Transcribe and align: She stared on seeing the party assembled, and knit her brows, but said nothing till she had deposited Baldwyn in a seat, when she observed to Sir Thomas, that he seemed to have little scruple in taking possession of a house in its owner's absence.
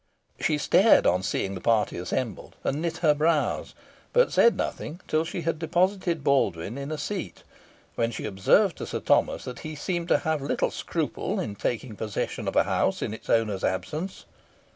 She 0.39 0.57
stared 0.57 1.05
on 1.05 1.21
seeing 1.21 1.53
the 1.53 1.61
party 1.61 1.95
assembled, 1.99 2.55
and 2.63 2.81
knit 2.81 2.97
her 3.05 3.13
brows, 3.13 3.75
but 4.13 4.33
said 4.33 4.57
nothing 4.57 4.99
till 5.07 5.23
she 5.23 5.41
had 5.41 5.59
deposited 5.59 6.23
Baldwyn 6.23 6.75
in 6.75 6.91
a 6.91 6.97
seat, 6.97 7.43
when 7.93 8.09
she 8.09 8.25
observed 8.25 8.77
to 8.79 8.87
Sir 8.87 8.99
Thomas, 8.99 9.43
that 9.43 9.59
he 9.59 9.75
seemed 9.75 10.07
to 10.07 10.17
have 10.17 10.41
little 10.41 10.71
scruple 10.71 11.39
in 11.39 11.53
taking 11.55 11.95
possession 11.95 12.47
of 12.47 12.55
a 12.55 12.63
house 12.63 13.03
in 13.03 13.13
its 13.13 13.29
owner's 13.29 13.63
absence. 13.63 14.25